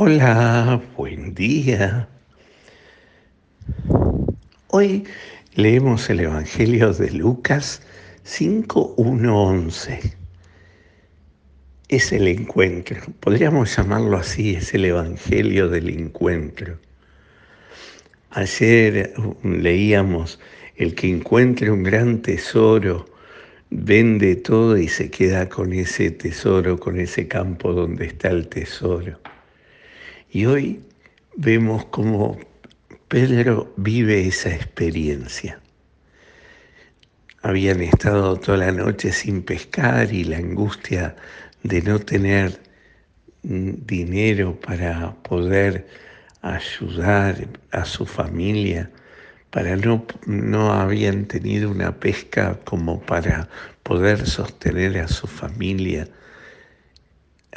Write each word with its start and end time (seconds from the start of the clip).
Hola, 0.00 0.80
buen 0.96 1.34
día. 1.34 2.08
Hoy 4.68 5.02
leemos 5.56 6.08
el 6.08 6.20
Evangelio 6.20 6.92
de 6.92 7.10
Lucas 7.10 7.82
5, 8.22 8.94
11. 8.96 10.14
Es 11.88 12.12
el 12.12 12.28
encuentro, 12.28 13.00
podríamos 13.18 13.76
llamarlo 13.76 14.18
así, 14.18 14.54
es 14.54 14.72
el 14.72 14.84
Evangelio 14.84 15.68
del 15.68 15.90
encuentro. 15.90 16.78
Ayer 18.30 19.14
leíamos, 19.42 20.38
el 20.76 20.94
que 20.94 21.08
encuentre 21.08 21.72
un 21.72 21.82
gran 21.82 22.22
tesoro, 22.22 23.04
vende 23.70 24.36
todo 24.36 24.76
y 24.76 24.86
se 24.86 25.10
queda 25.10 25.48
con 25.48 25.72
ese 25.72 26.12
tesoro, 26.12 26.78
con 26.78 27.00
ese 27.00 27.26
campo 27.26 27.72
donde 27.72 28.06
está 28.06 28.28
el 28.28 28.46
tesoro. 28.46 29.18
Y 30.30 30.44
hoy 30.44 30.82
vemos 31.36 31.86
cómo 31.86 32.38
Pedro 33.08 33.72
vive 33.78 34.26
esa 34.28 34.54
experiencia. 34.54 35.58
Habían 37.40 37.80
estado 37.80 38.36
toda 38.36 38.58
la 38.58 38.72
noche 38.72 39.10
sin 39.10 39.42
pescar 39.42 40.12
y 40.12 40.24
la 40.24 40.36
angustia 40.36 41.16
de 41.62 41.80
no 41.80 41.98
tener 41.98 42.60
mm, 43.42 43.70
dinero 43.86 44.60
para 44.60 45.14
poder 45.22 45.86
ayudar 46.42 47.48
a 47.70 47.86
su 47.86 48.04
familia, 48.04 48.90
para 49.48 49.76
no, 49.76 50.04
no 50.26 50.74
habían 50.74 51.24
tenido 51.24 51.70
una 51.70 51.98
pesca 51.98 52.58
como 52.66 53.00
para 53.00 53.48
poder 53.82 54.26
sostener 54.26 54.98
a 54.98 55.08
su 55.08 55.26
familia 55.26 56.06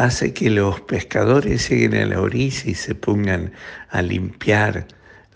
hace 0.00 0.32
que 0.32 0.48
los 0.48 0.80
pescadores 0.80 1.68
lleguen 1.68 1.94
a 1.94 2.06
la 2.06 2.20
orilla 2.22 2.62
y 2.64 2.74
se 2.74 2.94
pongan 2.94 3.52
a 3.90 4.00
limpiar 4.00 4.86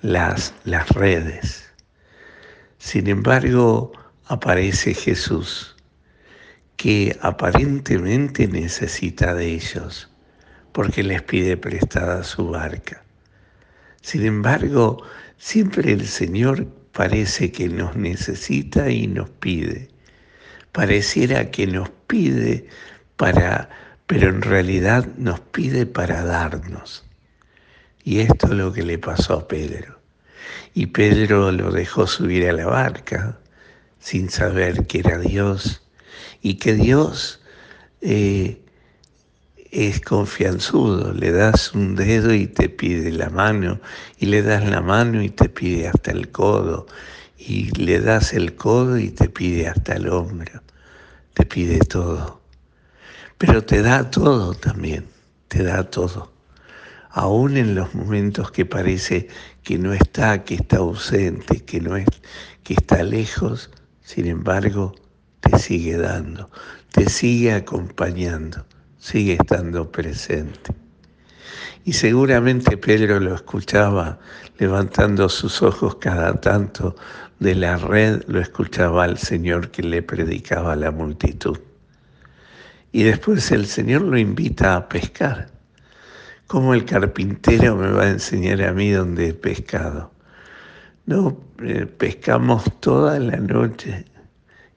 las, 0.01 0.55
las 0.65 0.89
redes. 0.89 1.71
Sin 2.79 3.07
embargo, 3.09 3.93
aparece 4.25 4.95
Jesús, 4.95 5.77
que 6.77 7.15
aparentemente 7.21 8.49
necesita 8.49 9.35
de 9.35 9.49
ellos, 9.49 10.11
porque 10.73 11.03
les 11.03 11.21
pide 11.21 11.59
prestada 11.59 12.25
su 12.25 12.49
barca. 12.49 13.05
Sin 14.01 14.25
embargo, 14.25 15.03
siempre 15.37 15.93
el 15.93 16.07
Señor 16.07 16.67
parece 16.93 17.53
que 17.53 17.69
nos 17.69 17.97
necesita 17.97 18.91
y 18.91 19.09
nos 19.09 19.29
pide. 19.29 19.89
Pareciera 20.73 21.51
que 21.51 21.67
nos 21.67 21.91
pide 22.07 22.67
para 23.17 23.69
pero 24.07 24.29
en 24.29 24.43
realidad 24.43 25.07
nos 25.17 25.41
pide 25.41 25.87
para 25.87 26.25
darnos. 26.25 27.05
Y 28.03 28.21
esto 28.21 28.49
es 28.49 28.53
lo 28.53 28.73
que 28.73 28.83
le 28.83 28.99
pasó 28.99 29.35
a 29.35 29.49
Pedro. 29.49 29.99
Y 30.75 30.87
Pedro 30.87 31.53
lo 31.53 31.71
dejó 31.73 32.07
subir 32.07 32.49
a 32.49 32.53
la 32.53 32.67
barca 32.67 33.39
sin 33.99 34.29
saber 34.29 34.87
que 34.87 34.99
era 34.99 35.19
Dios 35.19 35.83
y 36.43 36.55
que 36.55 36.75
Dios 36.75 37.41
eh, 38.03 38.61
es 39.71 40.01
confianzudo. 40.03 41.15
Le 41.15 41.33
das 41.33 41.73
un 41.73 41.95
dedo 41.95 42.35
y 42.35 42.47
te 42.47 42.69
pide 42.69 43.11
la 43.11 43.31
mano, 43.31 43.81
y 44.19 44.27
le 44.27 44.43
das 44.43 44.69
la 44.69 44.83
mano 44.83 45.23
y 45.23 45.31
te 45.31 45.49
pide 45.49 45.89
hasta 45.89 46.11
el 46.11 46.31
codo, 46.31 46.87
y 47.39 47.71
le 47.79 48.01
das 48.01 48.35
el 48.35 48.55
codo 48.55 48.99
y 48.99 49.11
te 49.11 49.31
pide 49.31 49.69
hasta 49.69 49.95
el 49.95 50.09
hombro, 50.09 50.61
te 51.33 51.47
pide 51.47 51.79
todo 51.79 52.44
pero 53.39 53.65
te 53.65 53.83
da 53.83 54.11
todo 54.11 54.55
también, 54.55 55.07
te 55.49 55.63
da 55.63 55.85
todo. 55.91 56.33
Aún 57.11 57.57
en 57.57 57.75
los 57.75 57.95
momentos 57.95 58.51
que 58.51 58.67
parece 58.67 59.29
que 59.63 59.79
no 59.79 59.93
está, 59.93 60.45
que 60.45 60.55
está 60.57 60.79
ausente, 60.79 61.65
que 61.65 61.81
no 61.81 61.97
es, 61.97 62.07
que 62.63 62.75
está 62.75 63.03
lejos, 63.03 63.71
sin 64.03 64.27
embargo, 64.27 64.95
te 65.41 65.59
sigue 65.59 65.97
dando, 65.97 66.51
te 66.93 67.09
sigue 67.09 67.53
acompañando, 67.53 68.67
sigue 68.99 69.35
estando 69.35 69.91
presente. 69.91 70.75
Y 71.85 71.93
seguramente 71.93 72.77
Pedro 72.77 73.21
lo 73.21 73.35
escuchaba 73.35 74.19
levantando 74.59 75.29
sus 75.29 75.63
ojos 75.63 75.97
cada 75.97 76.41
tanto 76.41 76.97
de 77.41 77.55
la 77.55 77.77
red, 77.77 78.23
lo 78.27 78.41
escuchaba 78.41 79.05
al 79.05 79.19
Señor 79.19 79.71
que 79.71 79.83
le 79.83 80.03
predicaba 80.03 80.73
a 80.73 80.77
la 80.77 80.91
multitud. 80.91 81.59
Y 82.95 83.03
después 83.03 83.51
el 83.51 83.67
Señor 83.67 84.03
lo 84.03 84.17
invita 84.17 84.77
a 84.77 84.89
pescar. 84.89 85.49
¿Cómo 86.47 86.75
el 86.75 86.85
carpintero 86.85 87.75
me 87.75 87.91
va 87.91 88.05
a 88.05 88.11
enseñar 88.11 88.63
a 88.63 88.73
mí 88.73 88.93
dónde 88.93 89.31
he 89.31 89.35
pescado? 89.35 90.13
No, 91.05 91.37
eh, 91.61 91.87
pescamos 91.87 92.63
toda 92.79 93.19
la 93.19 93.39
noche 93.39 94.05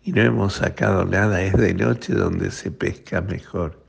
y 0.03 0.13
no 0.13 0.23
hemos 0.23 0.55
sacado 0.55 1.05
nada. 1.05 1.43
Es 1.43 1.53
de 1.53 1.75
noche 1.75 2.15
donde 2.15 2.49
se 2.49 2.71
pesca 2.71 3.21
mejor. 3.21 3.85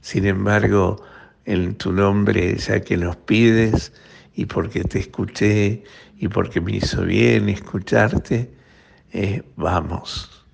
Sin 0.00 0.26
embargo, 0.26 1.04
en 1.44 1.76
tu 1.76 1.92
nombre, 1.92 2.56
ya 2.56 2.80
que 2.80 2.96
nos 2.96 3.14
pides 3.14 3.92
y 4.34 4.46
porque 4.46 4.82
te 4.82 4.98
escuché 4.98 5.84
y 6.18 6.26
porque 6.26 6.60
me 6.60 6.78
hizo 6.78 7.02
bien 7.02 7.48
escucharte, 7.48 8.52
eh, 9.12 9.44
vamos. 9.54 10.44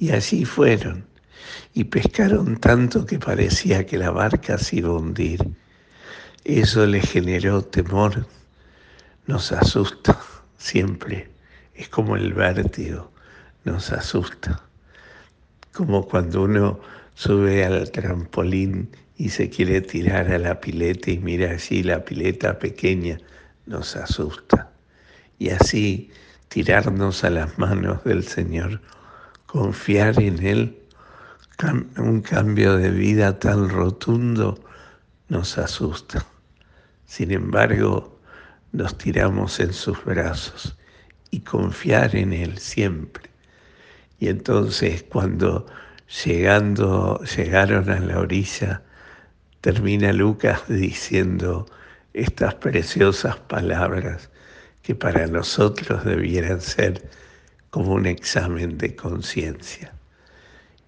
Y 0.00 0.10
así 0.10 0.44
fueron 0.44 1.09
y 1.74 1.84
pescaron 1.84 2.56
tanto 2.56 3.06
que 3.06 3.18
parecía 3.18 3.86
que 3.86 3.98
la 3.98 4.10
barca 4.10 4.58
se 4.58 4.76
iba 4.76 4.88
a 4.88 4.94
hundir. 4.94 5.46
Eso 6.44 6.86
le 6.86 7.00
generó 7.00 7.62
temor, 7.62 8.26
nos 9.26 9.52
asusta 9.52 10.20
siempre, 10.56 11.30
es 11.74 11.88
como 11.88 12.16
el 12.16 12.32
vértigo, 12.32 13.10
nos 13.64 13.92
asusta, 13.92 14.62
como 15.72 16.06
cuando 16.06 16.42
uno 16.42 16.80
sube 17.14 17.64
al 17.64 17.90
trampolín 17.90 18.88
y 19.16 19.28
se 19.28 19.50
quiere 19.50 19.82
tirar 19.82 20.32
a 20.32 20.38
la 20.38 20.60
pileta 20.60 21.10
y 21.10 21.18
mira 21.18 21.50
allí 21.50 21.82
la 21.82 22.04
pileta 22.04 22.58
pequeña, 22.58 23.18
nos 23.66 23.94
asusta. 23.96 24.70
Y 25.38 25.50
así 25.50 26.10
tirarnos 26.48 27.22
a 27.22 27.30
las 27.30 27.58
manos 27.58 28.02
del 28.04 28.24
Señor, 28.24 28.80
confiar 29.46 30.20
en 30.20 30.44
Él 30.44 30.79
un 31.98 32.22
cambio 32.22 32.78
de 32.78 32.90
vida 32.90 33.38
tan 33.38 33.68
rotundo 33.68 34.58
nos 35.28 35.58
asusta. 35.58 36.24
Sin 37.04 37.32
embargo, 37.32 38.18
nos 38.72 38.96
tiramos 38.96 39.60
en 39.60 39.72
sus 39.72 40.02
brazos 40.04 40.76
y 41.30 41.40
confiar 41.40 42.16
en 42.16 42.32
Él 42.32 42.58
siempre. 42.58 43.30
Y 44.18 44.28
entonces 44.28 45.02
cuando 45.02 45.66
llegando, 46.24 47.20
llegaron 47.36 47.90
a 47.90 48.00
la 48.00 48.20
orilla, 48.20 48.82
termina 49.60 50.12
Lucas 50.12 50.62
diciendo 50.66 51.66
estas 52.14 52.54
preciosas 52.54 53.36
palabras 53.36 54.30
que 54.82 54.94
para 54.94 55.26
nosotros 55.26 56.04
debieran 56.04 56.60
ser 56.60 57.10
como 57.68 57.92
un 57.92 58.06
examen 58.06 58.78
de 58.78 58.96
conciencia 58.96 59.92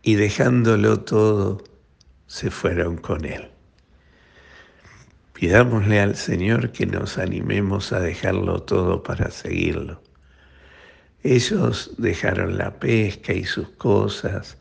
y 0.02 0.14
dejándolo 0.16 1.00
todo, 1.00 1.62
se 2.26 2.50
fueron 2.50 2.96
con 2.96 3.24
él. 3.24 3.50
Pidámosle 5.32 6.00
al 6.00 6.16
Señor 6.16 6.72
que 6.72 6.86
nos 6.86 7.18
animemos 7.18 7.92
a 7.92 8.00
dejarlo 8.00 8.62
todo 8.62 9.02
para 9.02 9.30
seguirlo. 9.30 10.02
Ellos 11.22 11.92
dejaron 11.98 12.58
la 12.58 12.78
pesca 12.78 13.32
y 13.32 13.44
sus 13.44 13.68
cosas, 13.70 14.58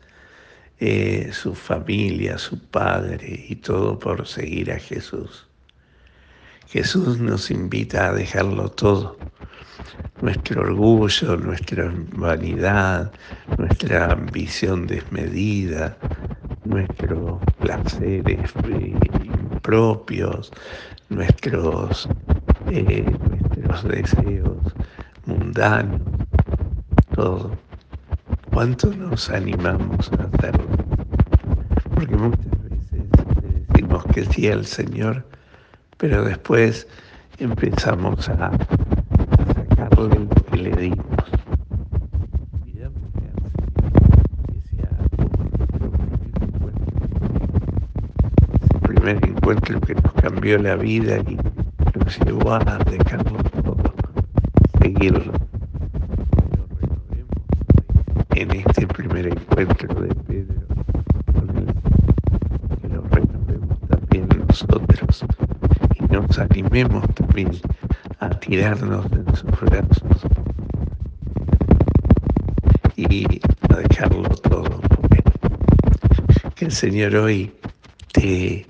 eh, 0.78 1.30
su 1.32 1.54
familia, 1.54 2.38
su 2.38 2.58
padre 2.58 3.46
y 3.48 3.56
todo 3.56 3.98
por 3.98 4.26
seguir 4.26 4.70
a 4.72 4.78
Jesús. 4.78 5.48
Jesús 6.68 7.18
nos 7.18 7.50
invita 7.50 8.08
a 8.08 8.12
dejarlo 8.12 8.70
todo 8.70 9.18
nuestro 10.22 10.62
orgullo, 10.62 11.36
nuestra 11.36 11.92
vanidad, 12.12 13.12
nuestra 13.58 14.12
ambición 14.12 14.86
desmedida, 14.86 15.96
nuestros 16.64 17.40
placeres 17.58 18.52
impropios, 19.24 20.52
nuestros, 21.08 22.08
eh, 22.70 23.04
nuestros 23.28 23.84
deseos 23.84 24.58
mundanos, 25.26 26.00
todo. 27.16 27.56
¿Cuánto 28.52 28.94
nos 28.94 29.28
animamos 29.28 30.08
a 30.12 30.36
hacerlo? 30.36 30.68
Porque 31.94 32.14
muchas 32.14 32.46
veces 32.70 33.66
decimos 33.68 34.04
que 34.14 34.24
sí 34.26 34.48
al 34.48 34.66
Señor, 34.66 35.26
pero 35.96 36.24
después 36.24 36.86
empezamos 37.38 38.28
a 38.28 38.52
lo 40.08 40.28
que 40.50 40.56
le 40.56 40.70
dimos. 40.76 41.06
primer 48.82 49.24
encuentro 49.24 49.80
que 49.80 49.94
nos 49.94 50.12
cambió 50.12 50.58
la 50.58 50.76
vida 50.76 51.18
y 51.18 51.36
nos 51.98 52.18
llevó 52.20 52.52
a 52.52 52.78
dejarlo 52.84 53.42
todo, 53.62 53.94
seguirlo. 54.80 55.32
En 58.36 58.50
este 58.52 58.86
primer 58.86 59.26
encuentro 59.26 60.02
de 60.02 60.14
Pedro 60.14 60.62
que 62.80 62.88
lo 62.88 63.02
renovemos 63.10 63.78
también 63.88 64.28
nosotros 64.48 65.24
y 65.98 66.12
nos 66.12 66.38
animemos 66.38 67.04
también 67.14 67.50
a 68.22 68.30
tirarnos 68.38 69.04
en 69.10 69.34
sus 69.34 69.50
brazos 69.62 70.22
y 72.94 73.40
a 73.68 73.76
dejarlo 73.76 74.28
todo. 74.28 74.80
Que 76.54 76.66
el 76.66 76.72
Señor 76.72 77.16
hoy 77.16 77.52
te 78.12 78.64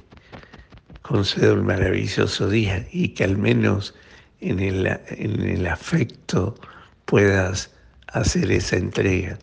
conceda 1.02 1.52
un 1.52 1.66
maravilloso 1.66 2.49
día 2.49 2.87
y 2.93 3.08
que 3.08 3.25
al 3.25 3.37
menos 3.37 3.94
en 4.40 4.58
el, 4.58 4.87
en 4.87 5.43
el 5.43 5.66
afecto 5.66 6.55
puedas 7.05 7.75
hacer 8.06 8.50
esa 8.50 8.76
entrega, 8.76 9.38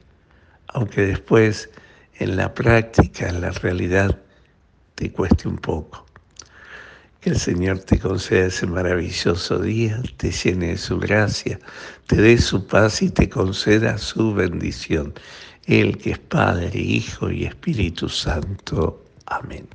aunque 0.70 1.02
después 1.02 1.70
en 2.16 2.36
la 2.36 2.52
práctica, 2.56 3.30
en 3.30 3.42
la 3.42 3.52
realidad, 3.52 4.18
te 4.96 5.12
cueste 5.12 5.48
un 5.48 5.58
poco. 5.58 6.09
Que 7.21 7.31
el 7.31 7.38
Señor 7.39 7.80
te 7.80 8.00
conceda 8.00 8.45
ese 8.48 8.66
maravilloso 8.66 9.60
día, 9.60 10.01
te 10.18 10.31
llene 10.31 10.68
de 10.68 10.77
su 10.77 11.00
gracia, 11.00 11.60
te 12.07 12.16
dé 12.16 12.38
su 12.38 12.66
paz 12.66 13.01
y 13.01 13.10
te 13.10 13.27
conceda 13.27 13.98
su 13.98 14.33
bendición. 14.33 15.13
Él 15.66 15.98
que 15.98 16.12
es 16.12 16.19
Padre, 16.19 16.80
Hijo 16.80 17.30
y 17.30 17.45
Espíritu 17.45 18.07
Santo. 18.07 19.04
Amén. 19.25 19.68